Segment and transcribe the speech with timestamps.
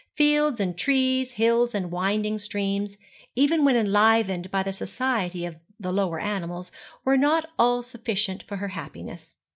[0.15, 2.97] Fields and trees, hills and winding streams,
[3.35, 6.71] even when enlivened by the society of the lower animals,
[7.05, 9.35] were not all sufficient for her happiness.